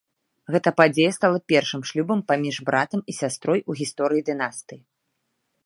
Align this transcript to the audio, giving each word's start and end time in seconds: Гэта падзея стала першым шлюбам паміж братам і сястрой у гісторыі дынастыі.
Гэта 0.53 0.69
падзея 0.79 1.11
стала 1.17 1.37
першым 1.53 1.81
шлюбам 1.89 2.23
паміж 2.31 2.55
братам 2.69 3.05
і 3.13 3.15
сястрой 3.21 3.59
у 3.73 3.79
гісторыі 3.81 4.25
дынастыі. 4.31 4.79